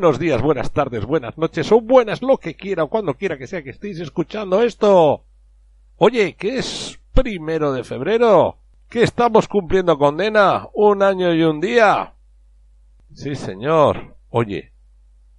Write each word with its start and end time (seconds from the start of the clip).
Buenos 0.00 0.20
días, 0.20 0.40
buenas 0.40 0.70
tardes, 0.70 1.04
buenas 1.04 1.36
noches 1.38 1.72
o 1.72 1.80
buenas 1.80 2.22
lo 2.22 2.36
que 2.36 2.54
quiera 2.54 2.84
o 2.84 2.88
cuando 2.88 3.14
quiera 3.14 3.36
que 3.36 3.48
sea 3.48 3.64
que 3.64 3.70
estéis 3.70 3.98
escuchando 3.98 4.62
esto. 4.62 5.24
Oye, 5.96 6.36
¿qué 6.38 6.58
es 6.58 7.00
primero 7.12 7.72
de 7.72 7.82
febrero? 7.82 8.58
¿Que 8.88 9.02
estamos 9.02 9.48
cumpliendo 9.48 9.98
condena? 9.98 10.68
¿Un 10.72 11.02
año 11.02 11.34
y 11.34 11.42
un 11.42 11.60
día? 11.60 12.12
Sí, 13.12 13.34
señor. 13.34 14.14
Oye, 14.30 14.70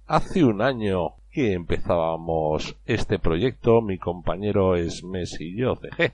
hace 0.06 0.44
un 0.44 0.60
año 0.60 1.14
que 1.30 1.54
empezábamos 1.54 2.76
este 2.84 3.18
proyecto, 3.18 3.80
mi 3.80 3.96
compañero 3.96 4.76
Esmes 4.76 5.40
y 5.40 5.56
yo, 5.56 5.76
CG. 5.76 6.12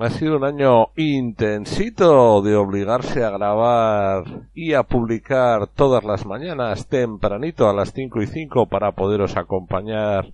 Ha 0.00 0.10
sido 0.10 0.36
un 0.36 0.44
año 0.44 0.90
intensito 0.94 2.40
de 2.40 2.54
obligarse 2.54 3.24
a 3.24 3.30
grabar 3.30 4.48
y 4.54 4.74
a 4.74 4.84
publicar 4.84 5.66
todas 5.66 6.04
las 6.04 6.24
mañanas 6.24 6.86
tempranito 6.86 7.68
a 7.68 7.72
las 7.72 7.92
cinco 7.92 8.22
y 8.22 8.28
cinco 8.28 8.66
para 8.66 8.92
poderos 8.92 9.36
acompañar 9.36 10.32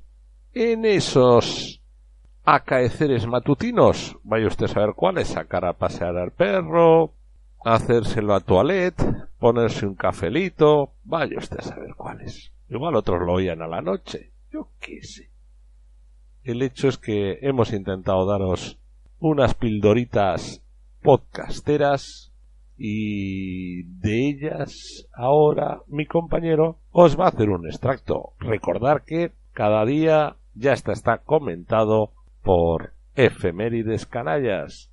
en 0.52 0.84
esos 0.84 1.80
acaeceres 2.44 3.26
matutinos. 3.26 4.18
Vaya 4.22 4.48
usted 4.48 4.66
a 4.66 4.68
saber 4.68 4.92
cuáles, 4.94 5.28
sacar 5.28 5.64
a 5.64 5.72
pasear 5.72 6.18
al 6.18 6.32
perro, 6.32 7.12
hacérselo 7.64 8.34
a 8.34 8.40
toilette, 8.40 9.02
ponerse 9.38 9.86
un 9.86 9.94
cafelito, 9.94 10.90
vaya 11.04 11.38
usted 11.38 11.60
a 11.60 11.62
saber 11.62 11.94
cuáles. 11.96 12.52
Igual 12.68 12.96
otros 12.96 13.22
lo 13.22 13.32
oían 13.32 13.62
a 13.62 13.66
la 13.66 13.80
noche, 13.80 14.30
yo 14.52 14.68
qué 14.78 15.02
sé. 15.02 15.30
El 16.42 16.60
hecho 16.60 16.86
es 16.88 16.98
que 16.98 17.38
hemos 17.40 17.72
intentado 17.72 18.26
daros 18.26 18.78
unas 19.24 19.54
pildoritas 19.54 20.62
podcasteras 21.00 22.30
y 22.76 23.84
de 23.84 24.28
ellas 24.28 25.08
ahora 25.14 25.80
mi 25.86 26.04
compañero 26.04 26.76
os 26.90 27.18
va 27.18 27.24
a 27.24 27.28
hacer 27.28 27.48
un 27.48 27.66
extracto. 27.66 28.34
Recordar 28.38 29.02
que 29.04 29.32
cada 29.54 29.86
día 29.86 30.36
ya 30.54 30.74
está, 30.74 30.92
está 30.92 31.18
comentado 31.22 32.12
por 32.42 32.92
Efemérides 33.14 34.04
Canallas, 34.04 34.90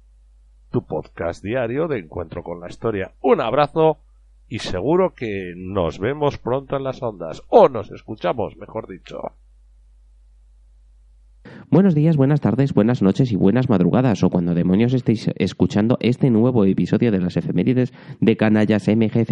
tu 0.71 0.85
podcast 0.85 1.43
diario 1.43 1.89
de 1.89 1.99
encuentro 1.99 2.41
con 2.41 2.61
la 2.61 2.69
historia. 2.69 3.11
Un 3.19 3.41
abrazo 3.41 3.97
y 4.47 4.59
seguro 4.59 5.13
que 5.13 5.55
nos 5.57 5.99
vemos 5.99 6.37
pronto 6.37 6.77
en 6.77 6.85
las 6.85 7.03
ondas 7.03 7.43
o 7.49 7.67
nos 7.67 7.91
escuchamos, 7.91 8.55
mejor 8.55 8.87
dicho. 8.87 9.33
Buenos 11.71 11.95
días, 11.95 12.17
buenas 12.17 12.41
tardes, 12.41 12.73
buenas 12.73 13.01
noches 13.01 13.31
y 13.31 13.37
buenas 13.37 13.69
madrugadas, 13.69 14.25
o 14.25 14.29
cuando 14.29 14.53
demonios 14.53 14.93
estéis 14.93 15.31
escuchando 15.37 15.97
este 16.01 16.29
nuevo 16.29 16.65
episodio 16.65 17.13
de 17.13 17.21
las 17.21 17.37
efemérides 17.37 17.93
de 18.19 18.35
Canallas 18.35 18.89
MGZ. 18.89 19.31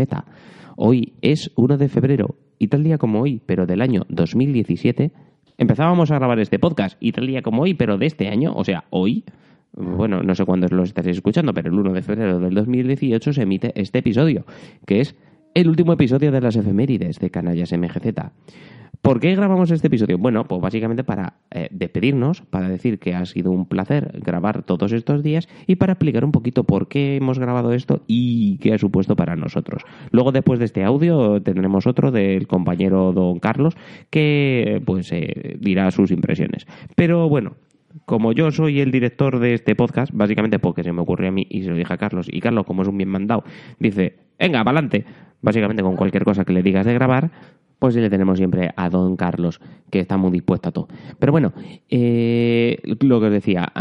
Hoy 0.77 1.15
es 1.21 1.51
1 1.57 1.77
de 1.77 1.89
febrero, 1.89 2.37
y 2.57 2.69
tal 2.69 2.85
día 2.85 2.97
como 2.97 3.19
hoy, 3.19 3.41
pero 3.45 3.65
del 3.65 3.81
año 3.81 4.05
2017, 4.07 5.11
empezábamos 5.57 6.11
a 6.11 6.15
grabar 6.15 6.39
este 6.39 6.59
podcast, 6.59 6.95
y 7.01 7.11
tal 7.11 7.27
día 7.27 7.41
como 7.41 7.63
hoy, 7.63 7.73
pero 7.73 7.97
de 7.97 8.05
este 8.05 8.29
año, 8.29 8.53
o 8.55 8.63
sea, 8.63 8.85
hoy, 8.89 9.25
bueno, 9.73 10.23
no 10.23 10.33
sé 10.33 10.45
cuándo 10.45 10.65
lo 10.69 10.83
estaréis 10.83 11.17
escuchando, 11.17 11.53
pero 11.53 11.69
el 11.69 11.77
1 11.77 11.91
de 11.91 12.01
febrero 12.01 12.39
del 12.39 12.53
2018 12.53 13.33
se 13.33 13.41
emite 13.41 13.73
este 13.75 13.99
episodio, 13.99 14.45
que 14.85 15.01
es 15.01 15.13
el 15.53 15.67
último 15.67 15.93
episodio 15.93 16.31
de 16.31 16.41
las 16.41 16.55
efemérides 16.55 17.19
de 17.19 17.29
Canallas 17.29 17.71
MGZ. 17.73 18.31
¿Por 19.01 19.21
qué 19.21 19.33
grabamos 19.33 19.71
este 19.71 19.87
episodio? 19.87 20.17
Bueno, 20.17 20.45
pues 20.45 20.61
básicamente 20.61 21.05
para 21.05 21.35
eh, 21.51 21.69
despedirnos, 21.71 22.41
para 22.41 22.67
decir 22.67 22.99
que 22.99 23.15
ha 23.15 23.25
sido 23.25 23.49
un 23.51 23.65
placer 23.65 24.19
grabar 24.21 24.63
todos 24.63 24.91
estos 24.91 25.23
días 25.23 25.47
y 25.67 25.77
para 25.77 25.93
explicar 25.93 26.25
un 26.25 26.33
poquito 26.33 26.65
por 26.65 26.89
qué 26.89 27.15
hemos 27.15 27.39
grabado 27.39 27.71
esto 27.71 28.03
y 28.07 28.57
qué 28.57 28.73
ha 28.73 28.77
supuesto 28.77 29.15
para 29.15 29.37
nosotros. 29.37 29.83
Luego, 30.11 30.33
después 30.33 30.59
de 30.59 30.65
este 30.65 30.83
audio, 30.83 31.41
tendremos 31.41 31.87
otro 31.87 32.11
del 32.11 32.45
compañero 32.47 33.13
don 33.13 33.39
Carlos 33.39 33.75
que 34.09 34.81
pues 34.85 35.11
eh, 35.13 35.57
dirá 35.59 35.91
sus 35.91 36.11
impresiones. 36.11 36.67
Pero 36.95 37.29
bueno, 37.29 37.55
como 38.05 38.33
yo 38.33 38.51
soy 38.51 38.81
el 38.81 38.91
director 38.91 39.39
de 39.39 39.53
este 39.53 39.75
podcast, 39.75 40.11
básicamente 40.13 40.59
porque 40.59 40.83
se 40.83 40.91
me 40.91 41.01
ocurrió 41.01 41.29
a 41.29 41.31
mí 41.31 41.47
y 41.49 41.63
se 41.63 41.69
lo 41.69 41.77
dije 41.77 41.93
a 41.93 41.97
Carlos, 41.97 42.27
y 42.29 42.41
Carlos, 42.41 42.65
como 42.65 42.81
es 42.81 42.87
un 42.89 42.97
bien 42.97 43.09
mandado, 43.09 43.45
dice, 43.79 44.28
venga, 44.39 44.63
para 44.63 44.79
adelante, 44.79 45.05
básicamente 45.41 45.83
con 45.83 45.95
cualquier 45.95 46.23
cosa 46.23 46.45
que 46.45 46.53
le 46.53 46.63
digas 46.63 46.85
de 46.85 46.93
grabar, 46.93 47.31
pues 47.79 47.95
le 47.95 48.09
tenemos 48.09 48.37
siempre 48.37 48.71
a 48.75 48.89
don 48.89 49.15
Carlos, 49.15 49.61
que 49.89 49.99
está 49.99 50.17
muy 50.17 50.31
dispuesto 50.31 50.69
a 50.69 50.71
todo. 50.71 50.87
Pero 51.17 51.31
bueno, 51.31 51.53
eh, 51.89 52.77
lo 52.83 53.19
que 53.19 53.25
os 53.27 53.31
decía, 53.31 53.71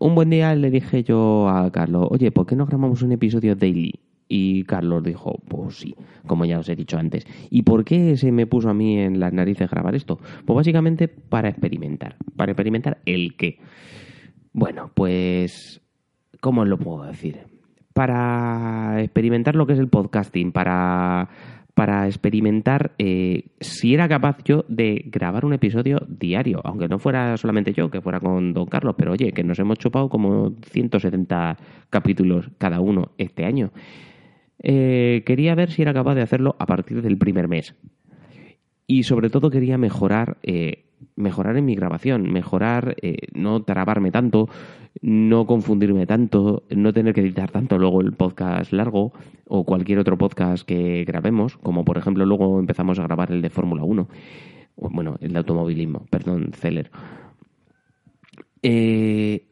un 0.00 0.14
buen 0.14 0.30
día 0.30 0.54
le 0.54 0.70
dije 0.70 1.04
yo 1.04 1.48
a 1.48 1.70
Carlos, 1.70 2.08
oye, 2.10 2.32
¿por 2.32 2.46
qué 2.46 2.56
no 2.56 2.66
grabamos 2.66 3.02
un 3.02 3.12
episodio 3.12 3.54
daily? 3.54 4.00
Y 4.28 4.64
Carlos 4.64 5.04
dijo, 5.04 5.40
pues 5.46 5.76
sí, 5.76 5.94
como 6.26 6.44
ya 6.44 6.58
os 6.58 6.68
he 6.68 6.74
dicho 6.74 6.98
antes. 6.98 7.24
¿Y 7.48 7.62
por 7.62 7.84
qué 7.84 8.16
se 8.16 8.32
me 8.32 8.48
puso 8.48 8.68
a 8.68 8.74
mí 8.74 8.98
en 8.98 9.20
las 9.20 9.32
narices 9.32 9.70
grabar 9.70 9.94
esto? 9.94 10.18
Pues 10.44 10.56
básicamente 10.56 11.06
para 11.06 11.48
experimentar. 11.48 12.16
¿Para 12.34 12.50
experimentar 12.50 12.98
el 13.06 13.36
qué? 13.36 13.60
Bueno, 14.52 14.90
pues... 14.92 15.80
¿Cómo 16.40 16.62
os 16.62 16.68
lo 16.68 16.76
puedo 16.76 17.04
decir? 17.04 17.55
Para 17.96 19.00
experimentar 19.00 19.54
lo 19.56 19.66
que 19.66 19.72
es 19.72 19.78
el 19.78 19.88
podcasting, 19.88 20.52
para 20.52 21.30
para 21.72 22.06
experimentar 22.06 22.92
eh, 22.98 23.50
si 23.60 23.92
era 23.92 24.08
capaz 24.08 24.38
yo 24.44 24.64
de 24.66 25.04
grabar 25.06 25.44
un 25.44 25.52
episodio 25.52 26.00
diario, 26.08 26.62
aunque 26.64 26.88
no 26.88 26.98
fuera 26.98 27.36
solamente 27.36 27.74
yo, 27.74 27.90
que 27.90 28.00
fuera 28.00 28.18
con 28.18 28.54
Don 28.54 28.64
Carlos, 28.64 28.94
pero 28.96 29.12
oye, 29.12 29.32
que 29.32 29.44
nos 29.44 29.58
hemos 29.58 29.78
chupado 29.78 30.08
como 30.08 30.54
170 30.70 31.58
capítulos 31.90 32.50
cada 32.56 32.80
uno 32.80 33.12
este 33.18 33.44
año. 33.44 33.72
Eh, 34.62 35.22
quería 35.26 35.54
ver 35.54 35.70
si 35.70 35.82
era 35.82 35.92
capaz 35.92 36.14
de 36.14 36.22
hacerlo 36.22 36.56
a 36.58 36.64
partir 36.64 37.02
del 37.02 37.18
primer 37.18 37.46
mes. 37.46 37.74
Y 38.86 39.02
sobre 39.02 39.28
todo 39.28 39.50
quería 39.50 39.76
mejorar, 39.76 40.38
eh, 40.42 40.85
mejorar 41.14 41.56
en 41.56 41.64
mi 41.64 41.74
grabación, 41.74 42.30
mejorar, 42.32 42.96
no 43.34 43.62
trabarme 43.62 44.10
tanto, 44.10 44.48
no 45.02 45.46
confundirme 45.46 46.06
tanto, 46.06 46.64
no 46.70 46.92
tener 46.92 47.14
que 47.14 47.20
editar 47.20 47.50
tanto 47.50 47.78
luego 47.78 48.00
el 48.00 48.12
podcast 48.12 48.72
largo 48.72 49.12
o 49.46 49.64
cualquier 49.64 49.98
otro 49.98 50.16
podcast 50.16 50.66
que 50.66 51.04
grabemos, 51.04 51.56
como 51.58 51.84
por 51.84 51.98
ejemplo 51.98 52.24
luego 52.24 52.58
empezamos 52.58 52.98
a 52.98 53.02
grabar 53.02 53.30
el 53.30 53.42
de 53.42 53.50
Fórmula 53.50 53.84
1, 53.84 54.08
bueno, 54.76 55.16
el 55.20 55.32
de 55.32 55.38
automovilismo, 55.38 56.06
perdón, 56.10 56.50
Celer. 56.52 56.90
Eh, 58.62 59.46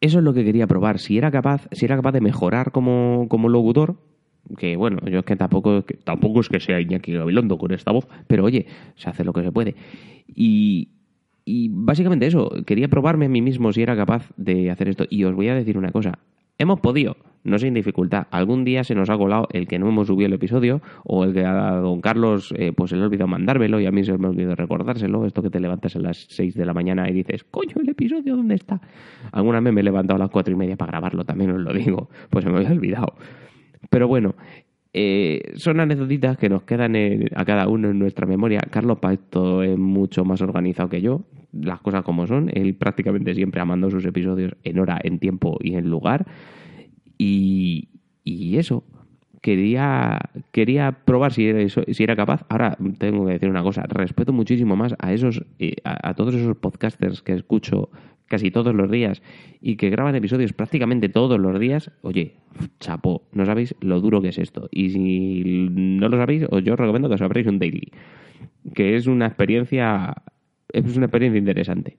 eso 0.00 0.18
es 0.18 0.24
lo 0.24 0.34
que 0.34 0.44
quería 0.44 0.66
probar, 0.66 0.98
si 0.98 1.18
era 1.18 1.30
capaz, 1.30 1.68
si 1.72 1.84
era 1.84 1.96
capaz 1.96 2.12
de 2.12 2.20
mejorar 2.20 2.70
como, 2.70 3.26
como 3.28 3.48
locutor, 3.48 3.96
que 4.56 4.76
bueno, 4.76 4.98
yo 5.08 5.18
es 5.20 5.24
que 5.24 5.36
tampoco, 5.36 5.84
tampoco 6.04 6.40
es 6.40 6.48
que 6.48 6.60
sea 6.60 6.80
Iñaki 6.80 7.12
Gabilondo 7.12 7.58
con 7.58 7.72
esta 7.72 7.92
voz, 7.92 8.06
pero 8.26 8.44
oye, 8.44 8.66
se 8.94 9.10
hace 9.10 9.24
lo 9.24 9.32
que 9.32 9.42
se 9.42 9.52
puede. 9.52 9.74
Y, 10.28 10.88
básicamente 11.70 12.26
eso, 12.26 12.50
quería 12.66 12.88
probarme 12.88 13.26
a 13.26 13.28
mí 13.28 13.40
mismo 13.40 13.72
si 13.72 13.82
era 13.82 13.96
capaz 13.96 14.30
de 14.36 14.70
hacer 14.70 14.88
esto. 14.88 15.04
Y 15.08 15.24
os 15.24 15.34
voy 15.34 15.48
a 15.48 15.54
decir 15.54 15.78
una 15.78 15.92
cosa, 15.92 16.18
hemos 16.58 16.80
podido, 16.80 17.16
no 17.44 17.58
sin 17.58 17.74
dificultad. 17.74 18.26
Algún 18.30 18.64
día 18.64 18.82
se 18.84 18.94
nos 18.94 19.08
ha 19.10 19.16
colado 19.16 19.46
el 19.52 19.68
que 19.68 19.78
no 19.78 19.88
hemos 19.88 20.08
subido 20.08 20.26
el 20.26 20.32
episodio 20.32 20.82
o 21.04 21.24
el 21.24 21.32
que 21.32 21.44
a 21.44 21.76
don 21.76 22.00
Carlos 22.00 22.52
eh, 22.56 22.72
pues 22.76 22.90
se 22.90 22.96
le 22.96 23.02
ha 23.02 23.06
olvidado 23.06 23.28
mandármelo 23.28 23.80
y 23.80 23.86
a 23.86 23.92
mí 23.92 24.04
se 24.04 24.18
me 24.18 24.26
ha 24.26 24.30
olvidado 24.30 24.56
recordárselo. 24.56 25.24
Esto 25.26 25.42
que 25.42 25.50
te 25.50 25.60
levantas 25.60 25.94
a 25.96 26.00
las 26.00 26.26
6 26.30 26.54
de 26.54 26.66
la 26.66 26.74
mañana 26.74 27.08
y 27.08 27.12
dices, 27.12 27.44
coño, 27.44 27.76
el 27.80 27.88
episodio, 27.88 28.36
¿dónde 28.36 28.56
está? 28.56 28.80
Alguna 29.32 29.60
vez 29.60 29.72
me 29.72 29.80
he 29.80 29.84
levantado 29.84 30.16
a 30.16 30.18
las 30.18 30.30
cuatro 30.30 30.52
y 30.52 30.56
media 30.56 30.76
para 30.76 30.92
grabarlo, 30.92 31.24
también 31.24 31.50
os 31.52 31.60
lo 31.60 31.72
digo, 31.72 32.10
pues 32.30 32.44
se 32.44 32.50
me 32.50 32.58
había 32.58 32.72
olvidado. 32.72 33.14
Pero 33.90 34.08
bueno, 34.08 34.34
eh, 34.98 35.52
son 35.56 35.78
anécdotas 35.78 36.38
que 36.38 36.48
nos 36.48 36.62
quedan 36.62 36.96
a 37.34 37.44
cada 37.44 37.68
uno 37.68 37.90
en 37.90 37.98
nuestra 37.98 38.26
memoria. 38.26 38.60
Carlos 38.70 38.98
Paesto 38.98 39.62
es 39.62 39.76
mucho 39.76 40.24
más 40.24 40.40
organizado 40.40 40.88
que 40.88 41.02
yo, 41.02 41.20
las 41.52 41.82
cosas 41.82 42.02
como 42.02 42.26
son. 42.26 42.50
Él 42.54 42.74
prácticamente 42.76 43.34
siempre 43.34 43.60
ha 43.60 43.66
mandado 43.66 43.90
sus 43.90 44.06
episodios 44.06 44.54
en 44.64 44.78
hora, 44.78 44.98
en 45.04 45.18
tiempo 45.18 45.58
y 45.60 45.74
en 45.74 45.90
lugar. 45.90 46.24
Y, 47.18 47.88
eso, 48.56 48.84
quería, 49.42 50.18
quería 50.50 50.92
probar 51.04 51.34
si 51.34 51.46
era, 51.46 51.68
si 51.68 52.02
era 52.02 52.16
capaz. 52.16 52.46
Ahora 52.48 52.78
tengo 52.96 53.26
que 53.26 53.32
decir 53.32 53.50
una 53.50 53.62
cosa, 53.62 53.82
respeto 53.82 54.32
muchísimo 54.32 54.76
más 54.76 54.94
a 54.98 55.12
esos, 55.12 55.44
eh, 55.58 55.76
a, 55.84 56.14
todos 56.14 56.34
esos 56.34 56.56
podcasters 56.56 57.20
que 57.20 57.34
escucho 57.34 57.90
casi 58.26 58.50
todos 58.50 58.74
los 58.74 58.90
días 58.90 59.22
y 59.60 59.76
que 59.76 59.90
graban 59.90 60.14
episodios 60.14 60.52
prácticamente 60.52 61.08
todos 61.08 61.38
los 61.38 61.58
días, 61.58 61.90
oye, 62.02 62.36
chapo, 62.80 63.22
no 63.32 63.46
sabéis 63.46 63.74
lo 63.80 64.00
duro 64.00 64.20
que 64.20 64.28
es 64.28 64.38
esto. 64.38 64.68
Y 64.70 64.90
si 64.90 65.68
no 65.70 66.08
lo 66.08 66.16
sabéis, 66.16 66.46
os 66.50 66.62
yo 66.64 66.76
recomiendo 66.76 67.08
que 67.08 67.14
os 67.14 67.22
abréis 67.22 67.46
un 67.46 67.58
daily, 67.58 67.92
que 68.74 68.96
es 68.96 69.06
una 69.06 69.26
experiencia, 69.26 70.14
es 70.72 70.96
una 70.96 71.06
experiencia 71.06 71.38
interesante. 71.38 71.96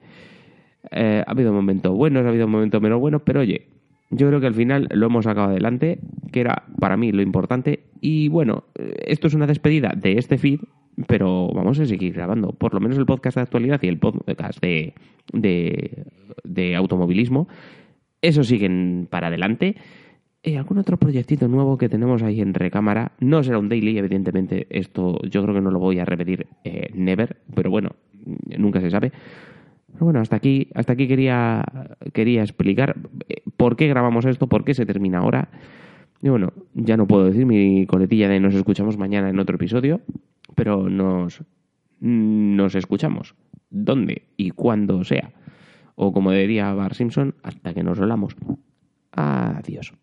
Eh, 0.91 1.24
ha 1.25 1.31
habido 1.31 1.53
momentos 1.53 1.95
buenos, 1.95 2.25
ha 2.25 2.30
habido 2.30 2.47
momentos 2.47 2.81
menos 2.81 3.00
buenos, 3.00 3.21
pero 3.23 3.41
oye, 3.41 3.68
yo 4.09 4.27
creo 4.27 4.39
que 4.39 4.47
al 4.47 4.53
final 4.53 4.88
lo 4.91 5.07
hemos 5.07 5.25
sacado 5.25 5.50
adelante, 5.50 6.00
que 6.31 6.41
era 6.41 6.63
para 6.80 6.97
mí 6.97 7.12
lo 7.12 7.21
importante. 7.21 7.83
Y 8.00 8.30
bueno, 8.30 8.65
esto 9.06 9.27
es 9.27 9.33
una 9.33 9.47
despedida 9.47 9.94
de 9.95 10.13
este 10.13 10.38
feed, 10.38 10.62
pero 11.05 11.49
vamos 11.53 11.79
a 11.79 11.85
seguir 11.85 12.13
grabando. 12.13 12.53
Por 12.53 12.73
lo 12.73 12.79
menos 12.79 12.97
el 12.97 13.05
podcast 13.05 13.35
de 13.35 13.41
actualidad 13.41 13.79
y 13.83 13.88
el 13.88 13.99
podcast 13.99 14.59
de, 14.61 14.94
de, 15.33 16.75
automovilismo, 16.75 17.47
eso 18.21 18.44
siguen 18.44 19.07
para 19.09 19.27
adelante. 19.27 19.75
¿Y 20.41 20.53
eh, 20.53 20.57
algún 20.57 20.77
otro 20.79 20.97
proyectito 20.97 21.47
nuevo 21.47 21.77
que 21.77 21.89
tenemos 21.89 22.23
ahí 22.23 22.41
en 22.41 22.53
recámara. 22.53 23.11
No 23.19 23.44
será 23.44 23.59
un 23.59 23.69
daily, 23.69 23.97
evidentemente. 23.97 24.67
Esto 24.69 25.19
yo 25.29 25.44
creo 25.44 25.53
que 25.53 25.61
no 25.61 25.71
lo 25.71 25.79
voy 25.79 25.99
a 25.99 26.05
repetir 26.05 26.47
eh, 26.63 26.89
never, 26.94 27.38
pero 27.53 27.69
bueno, 27.69 27.91
nunca 28.57 28.81
se 28.81 28.89
sabe. 28.89 29.11
Pero 29.94 30.05
bueno, 30.05 30.19
hasta 30.19 30.35
aquí, 30.35 30.69
hasta 30.73 30.94
aquí 30.94 31.07
quería, 31.07 31.63
quería 32.13 32.41
explicar 32.41 32.97
eh, 33.29 33.41
por 33.55 33.75
qué 33.75 33.88
grabamos 33.88 34.25
esto, 34.25 34.47
por 34.47 34.63
qué 34.63 34.73
se 34.73 34.85
termina 34.85 35.19
ahora. 35.19 35.49
Y 36.21 36.29
bueno, 36.29 36.53
ya 36.73 36.97
no 36.97 37.07
puedo 37.07 37.25
decir 37.25 37.45
mi 37.45 37.85
coletilla 37.85 38.27
de 38.27 38.39
nos 38.39 38.55
escuchamos 38.55 38.97
mañana 38.97 39.29
en 39.29 39.39
otro 39.39 39.55
episodio, 39.55 40.01
pero 40.57 40.89
nos, 40.89 41.44
nos 42.00 42.74
escuchamos. 42.74 43.36
¿Dónde 43.69 44.27
y 44.38 44.50
cuándo 44.50 45.04
sea? 45.04 45.31
O 45.94 46.12
como 46.12 46.31
diría 46.31 46.74
Bar 46.74 46.95
Simpson, 46.95 47.36
hasta 47.44 47.75
que 47.75 47.83
nos 47.83 48.00
rolamos. 48.00 48.36
Adiós. 49.12 49.94